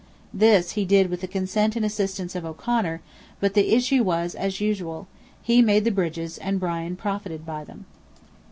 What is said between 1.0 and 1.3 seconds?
with the